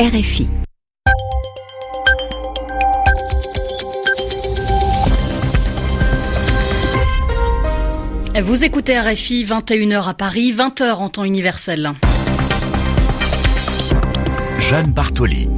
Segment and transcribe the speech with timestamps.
[0.00, 0.48] RFI.
[8.40, 11.92] Vous écoutez RFI, 21h à Paris, 20h en temps universel.
[14.58, 15.50] Jeanne Bartoli.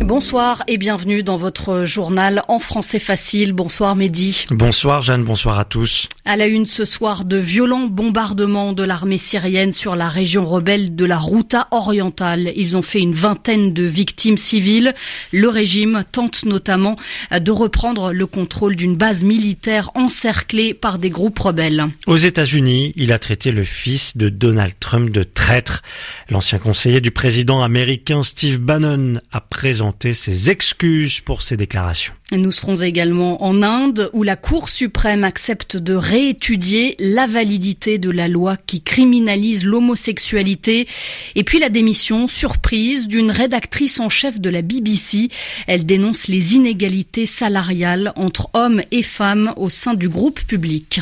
[0.00, 3.54] Bonsoir et bienvenue dans votre journal en français facile.
[3.54, 4.44] Bonsoir Mehdi.
[4.50, 6.08] Bonsoir Jeanne, bonsoir à tous.
[6.24, 10.94] À la une ce soir de violents bombardements de l'armée syrienne sur la région rebelle
[10.94, 12.52] de la Routa orientale.
[12.56, 14.94] Ils ont fait une vingtaine de victimes civiles.
[15.32, 16.96] Le régime tente notamment
[17.32, 21.86] de reprendre le contrôle d'une base militaire encerclée par des groupes rebelles.
[22.06, 25.82] Aux États-Unis, il a traité le fils de Donald Trump de traître.
[26.28, 32.12] L'ancien conseiller du président américain Steve Bannon a présenté ses excuses pour ces déclarations.
[32.32, 38.10] Nous serons également en Inde où la Cour suprême accepte de réétudier la validité de
[38.10, 40.88] la loi qui criminalise l'homosexualité
[41.34, 45.28] et puis la démission surprise d'une rédactrice en chef de la BBC.
[45.66, 51.00] Elle dénonce les inégalités salariales entre hommes et femmes au sein du groupe public.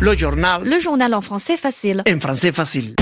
[0.00, 0.62] Le journal.
[0.64, 2.02] Le journal en français facile.
[2.12, 2.94] En français facile.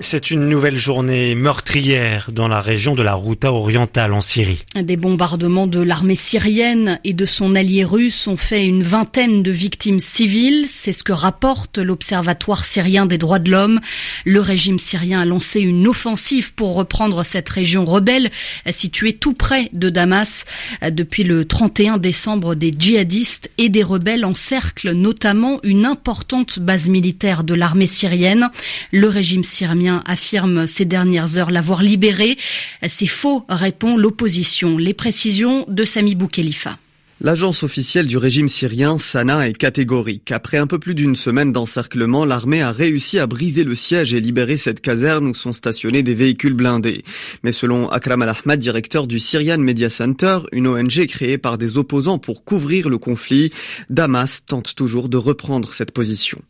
[0.00, 4.62] C'est une nouvelle journée meurtrière dans la région de la Routa orientale en Syrie.
[4.80, 9.50] Des bombardements de l'armée syrienne et de son allié russe ont fait une vingtaine de
[9.50, 10.66] victimes civiles.
[10.68, 13.80] C'est ce que rapporte l'Observatoire syrien des droits de l'homme.
[14.24, 18.30] Le régime syrien a lancé une offensive pour reprendre cette région rebelle
[18.70, 20.44] située tout près de Damas.
[20.88, 27.42] Depuis le 31 décembre, des djihadistes et des rebelles encerclent notamment une importante base militaire
[27.42, 28.48] de l'armée syrienne.
[28.92, 32.36] Le régime syrien affirme ces dernières heures l'avoir libéré.
[32.86, 34.78] C'est faux, répond l'opposition.
[34.78, 36.78] Les précisions de Sami Boukhelifa.
[37.20, 40.30] L'agence officielle du régime syrien, Sana, est catégorique.
[40.30, 44.20] Après un peu plus d'une semaine d'encerclement, l'armée a réussi à briser le siège et
[44.20, 47.02] libérer cette caserne où sont stationnés des véhicules blindés.
[47.42, 52.18] Mais selon Akram Al-Ahmad, directeur du Syrian Media Center, une ONG créée par des opposants
[52.18, 53.50] pour couvrir le conflit,
[53.90, 56.40] Damas tente toujours de reprendre cette position.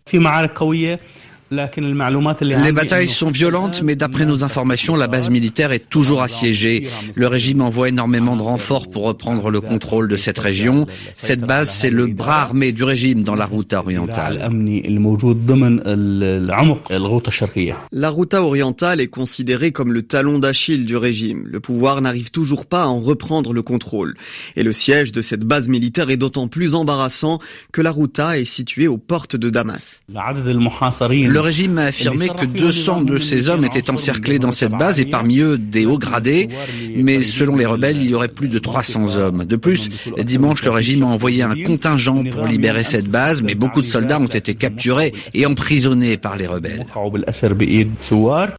[1.51, 6.87] Les batailles sont violentes, mais d'après nos informations, la base militaire est toujours assiégée.
[7.15, 10.85] Le régime envoie énormément de renforts pour reprendre le contrôle de cette région.
[11.17, 14.51] Cette base, c'est le bras armé du régime dans la route orientale.
[17.93, 21.45] La route orientale est considérée comme le talon d'Achille du régime.
[21.47, 24.17] Le pouvoir n'arrive toujours pas à en reprendre le contrôle.
[24.57, 27.39] Et le siège de cette base militaire est d'autant plus embarrassant
[27.73, 30.03] que la Routa est située aux portes de Damas.
[30.09, 35.07] Le régime a affirmé que 200 de ces hommes étaient encerclés dans cette base et
[35.07, 36.49] parmi eux des hauts gradés,
[36.95, 39.45] mais selon les rebelles, il y aurait plus de 300 hommes.
[39.45, 39.89] De plus,
[40.23, 44.21] dimanche, le régime a envoyé un contingent pour libérer cette base, mais beaucoup de soldats
[44.21, 46.87] ont été capturés et emprisonnés par les rebelles.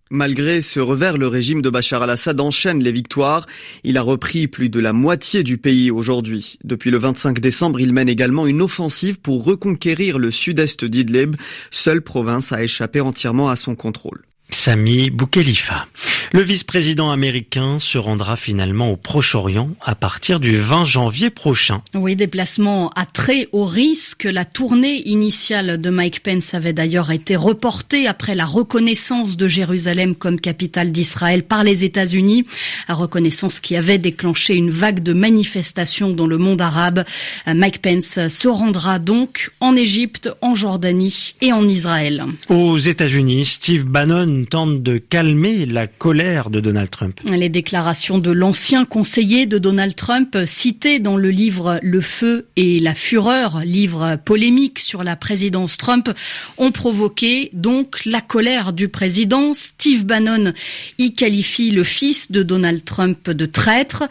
[0.10, 3.46] Malgré ce revers, le régime de Bachar al-Assad enchaîne les victoires.
[3.84, 6.58] Il a repris plus de la moitié du pays aujourd'hui.
[6.64, 11.36] Depuis le 25 décembre, il mène également une offensive pour reconquérir le sud-est d'Idlib,
[11.72, 14.29] seule province à échapper entièrement à son contrôle.
[14.50, 15.88] Sami Boukhelifa.
[16.32, 21.82] Le vice-président américain se rendra finalement au Proche-Orient à partir du 20 janvier prochain.
[21.96, 24.26] Oui, déplacement à très haut risque.
[24.26, 30.14] La tournée initiale de Mike Pence avait d'ailleurs été reportée après la reconnaissance de Jérusalem
[30.14, 32.46] comme capitale d'Israël par les États-Unis.
[32.88, 37.04] Reconnaissance qui avait déclenché une vague de manifestations dans le monde arabe.
[37.48, 42.24] Mike Pence se rendra donc en Égypte, en Jordanie et en Israël.
[42.50, 47.20] Aux États-Unis, Steve Bannon tente de calmer la colère de Donald Trump.
[47.30, 52.80] Les déclarations de l'ancien conseiller de Donald Trump, cité dans le livre Le feu et
[52.80, 56.10] la fureur, livre polémique sur la présidence Trump,
[56.58, 59.54] ont provoqué donc la colère du président.
[59.54, 60.54] Steve Bannon
[60.98, 64.04] y qualifie le fils de Donald Trump de traître.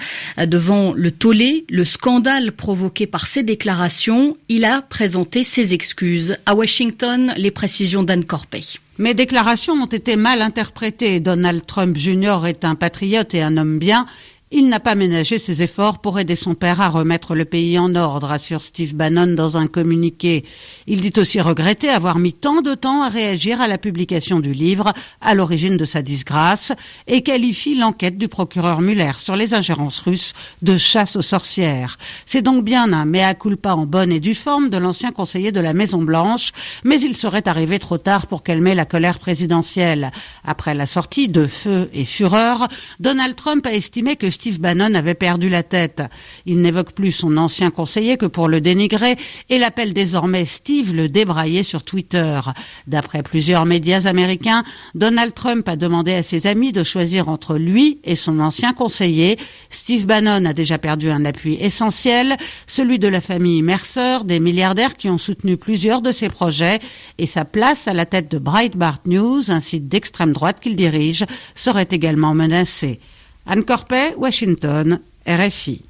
[0.47, 6.37] Devant le tollé, le scandale provoqué par ces déclarations, il a présenté ses excuses.
[6.47, 8.63] À Washington, les précisions d'Anne Corpey.
[8.99, 11.21] Mes déclarations ont été mal interprétées.
[11.21, 12.39] Donald Trump Jr.
[12.47, 14.07] est un patriote et un homme bien.
[14.51, 17.95] Il n'a pas ménagé ses efforts pour aider son père à remettre le pays en
[17.95, 20.43] ordre, assure Steve Bannon dans un communiqué.
[20.87, 24.55] Il dit aussi regretter avoir mis tant de temps à réagir à la publication du
[24.55, 26.73] livre, à l'origine de sa disgrâce,
[27.07, 31.99] et qualifie l'enquête du procureur Muller sur les ingérences russes de chasse aux sorcières.
[32.25, 35.61] C'est donc bien un mea culpa en bonne et due forme de l'ancien conseiller de
[35.61, 36.53] la Maison Blanche,
[36.85, 40.11] mais il serait arrivé trop tard pour calmer la colère présidentielle.
[40.43, 42.67] Après la sortie de Feu et Fureur,
[42.99, 46.01] Donald Trump a estimé que Steve Bannon avait perdu la tête.
[46.47, 49.17] Il n'évoque plus son ancien conseiller que pour le dénigrer
[49.49, 52.39] et l'appelle désormais Steve le débraillé sur Twitter.
[52.87, 54.63] D'après plusieurs médias américains,
[54.95, 59.37] Donald Trump a demandé à ses amis de choisir entre lui et son ancien conseiller.
[59.71, 62.37] Steve Bannon a déjà perdu un appui essentiel,
[62.69, 66.79] celui de la famille Mercer, des milliardaires qui ont soutenu plusieurs de ses projets,
[67.19, 71.25] et sa place à la tête de Breitbart News, un site d'extrême droite qu'il dirige,
[71.57, 73.01] serait également menacée.
[73.51, 75.81] Anne Corpet, Washington, RFI.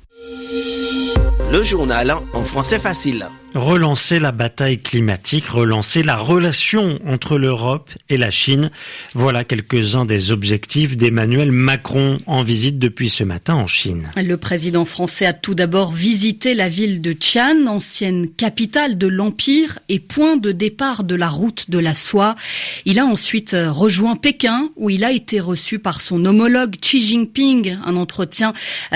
[1.50, 8.17] Le journal en français facile relancer la bataille climatique, relancer la relation entre l'Europe et
[8.17, 8.71] la Chine.
[9.15, 14.05] Voilà quelques-uns des objectifs d'Emmanuel Macron en visite depuis ce matin en Chine.
[14.17, 19.79] Le président français a tout d'abord visité la ville de Qian, ancienne capitale de l'Empire
[19.89, 22.37] et point de départ de la route de la soie.
[22.85, 27.79] Il a ensuite rejoint Pékin où il a été reçu par son homologue Xi Jinping,
[27.85, 28.53] un entretien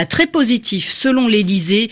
[0.08, 1.90] très positif selon l'Élysée,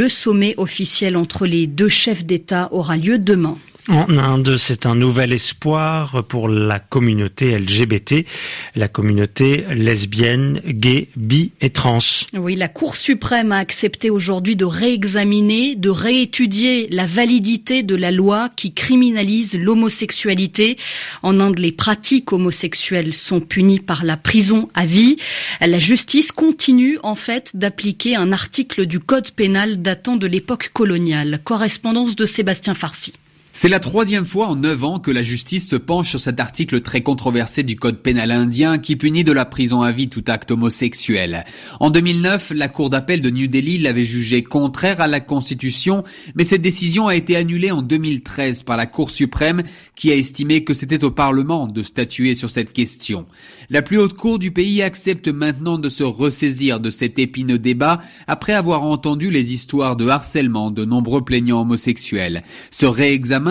[0.00, 3.58] le sommet officiel entre les deux chef d'État aura lieu demain.
[3.88, 8.26] En Inde, c'est un nouvel espoir pour la communauté LGBT,
[8.74, 11.98] la communauté lesbienne, gay, bi et trans.
[12.34, 18.10] Oui, la Cour suprême a accepté aujourd'hui de réexaminer, de réétudier la validité de la
[18.10, 20.76] loi qui criminalise l'homosexualité.
[21.22, 25.16] En Inde, les pratiques homosexuelles sont punies par la prison à vie.
[25.60, 31.40] La justice continue en fait d'appliquer un article du Code pénal datant de l'époque coloniale.
[31.42, 33.14] Correspondance de Sébastien Farcy.
[33.52, 36.82] C'est la troisième fois en neuf ans que la justice se penche sur cet article
[36.82, 40.52] très controversé du code pénal indien qui punit de la prison à vie tout acte
[40.52, 41.44] homosexuel.
[41.80, 46.04] En 2009, la cour d'appel de New Delhi l'avait jugé contraire à la constitution,
[46.36, 49.64] mais cette décision a été annulée en 2013 par la cour suprême
[49.96, 53.26] qui a estimé que c'était au parlement de statuer sur cette question.
[53.68, 58.00] La plus haute cour du pays accepte maintenant de se ressaisir de cet épineux débat
[58.28, 62.44] après avoir entendu les histoires de harcèlement de nombreux plaignants homosexuels.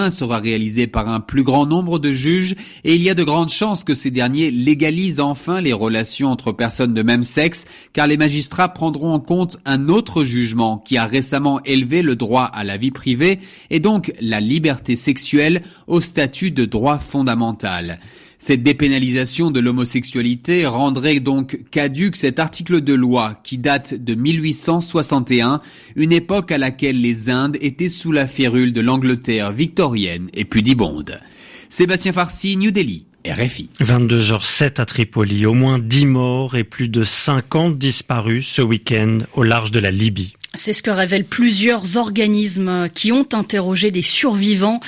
[0.10, 3.50] Sera réalisé par un plus grand nombre de juges et il y a de grandes
[3.50, 8.18] chances que ces derniers légalisent enfin les relations entre personnes de même sexe car les
[8.18, 12.78] magistrats prendront en compte un autre jugement qui a récemment élevé le droit à la
[12.78, 13.40] vie privée
[13.70, 18.00] et donc la liberté sexuelle au statut de droit fondamental.
[18.42, 25.60] Cette dépénalisation de l'homosexualité rendrait donc caduque cet article de loi qui date de 1861,
[25.98, 31.20] une époque à laquelle les Indes étaient sous la férule de l'Angleterre victorienne et pudibonde.
[31.68, 33.06] Sébastien Farsi, New Delhi.
[33.26, 33.70] RFI.
[33.82, 39.44] 22h07 à Tripoli, au moins 10 morts et plus de 50 disparus ce week-end au
[39.44, 40.34] large de la Libye.
[40.56, 44.80] C'est ce que révèlent plusieurs organismes qui ont interrogé des survivants.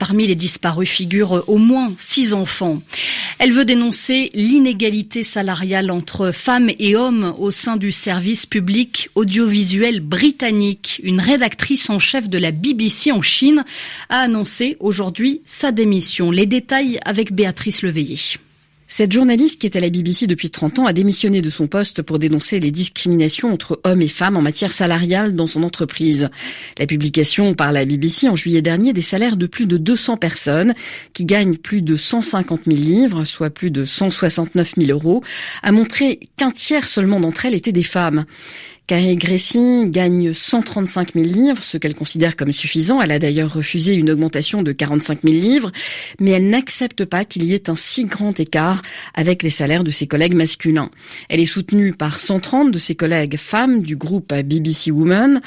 [0.00, 2.82] Parmi les disparus figurent au moins six enfants.
[3.38, 10.00] Elle veut dénoncer l'inégalité salariale entre femmes et hommes au sein du service public audiovisuel
[10.00, 11.00] britannique.
[11.04, 13.64] Une rédactrice en chef de la BBC en Chine
[14.08, 16.32] a annoncé aujourd'hui sa démission.
[16.32, 18.18] Les détails avec Béatrice Leveillé.
[18.86, 22.02] Cette journaliste qui est à la BBC depuis 30 ans a démissionné de son poste
[22.02, 26.28] pour dénoncer les discriminations entre hommes et femmes en matière salariale dans son entreprise.
[26.78, 30.74] La publication par la BBC en juillet dernier des salaires de plus de 200 personnes
[31.14, 35.24] qui gagnent plus de 150 000 livres, soit plus de 169 000 euros,
[35.62, 38.24] a montré qu'un tiers seulement d'entre elles étaient des femmes.
[38.86, 43.00] Carrie Gracie gagne 135 000 livres, ce qu'elle considère comme suffisant.
[43.00, 45.72] Elle a d'ailleurs refusé une augmentation de 45 000 livres,
[46.20, 48.82] mais elle n'accepte pas qu'il y ait un si grand écart
[49.14, 50.90] avec les salaires de ses collègues masculins.
[51.30, 55.40] Elle est soutenue par 130 de ses collègues femmes du groupe BBC Women.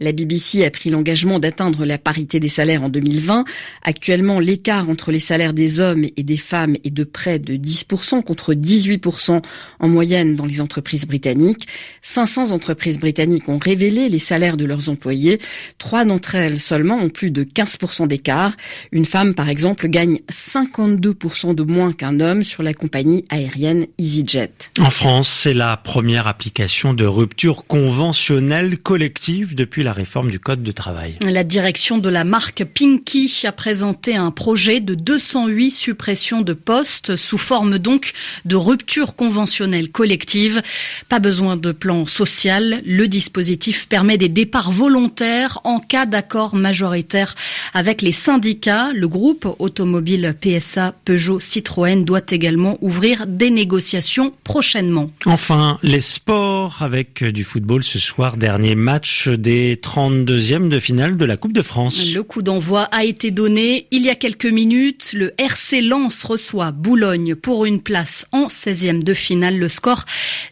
[0.00, 3.44] La BBC a pris l'engagement d'atteindre la parité des salaires en 2020.
[3.82, 8.22] Actuellement, l'écart entre les salaires des hommes et des femmes est de près de 10%
[8.22, 9.42] contre 18%
[9.80, 11.66] en moyenne dans les entreprises britanniques.
[12.02, 15.40] 500 entreprises britanniques ont révélé les salaires de leurs employés.
[15.78, 18.56] Trois d'entre elles seulement ont plus de 15% d'écart.
[18.92, 24.52] Une femme, par exemple, gagne 52% de moins qu'un homme sur la compagnie aérienne EasyJet.
[24.78, 30.62] En France, c'est la première application de rupture conventionnelle collective depuis la réforme du Code
[30.62, 31.14] de travail.
[31.22, 37.16] La direction de la marque Pinky a présenté un projet de 208 suppressions de postes
[37.16, 38.12] sous forme donc
[38.44, 40.60] de rupture conventionnelle collective.
[41.08, 42.82] Pas besoin de plan social.
[42.84, 47.34] Le dispositif permet des départs volontaires en cas d'accord majoritaire
[47.72, 48.90] avec les syndicats.
[48.92, 55.10] Le groupe automobile PSA Peugeot Citroën doit également ouvrir des négociations prochainement.
[55.24, 61.24] Enfin, les sports avec du football ce soir, dernier match des 32e de finale de
[61.24, 62.12] la Coupe de France.
[62.14, 65.12] Le coup d'envoi a été donné il y a quelques minutes.
[65.14, 69.58] Le RC Lens reçoit Boulogne pour une place en 16e de finale.
[69.58, 70.04] Le score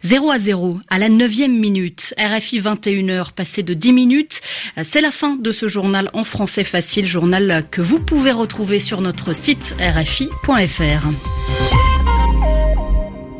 [0.03, 2.13] 0 à 0 à la 9e minute.
[2.17, 4.41] RFI 21h passé de 10 minutes.
[4.83, 9.01] C'est la fin de ce journal en français facile, journal que vous pouvez retrouver sur
[9.01, 11.86] notre site rfi.fr.